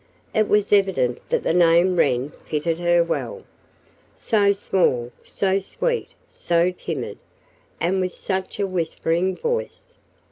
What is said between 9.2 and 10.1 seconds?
voice!